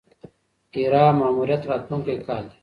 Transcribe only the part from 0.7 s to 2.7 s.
هیرا ماموریت راتلونکی کال دی.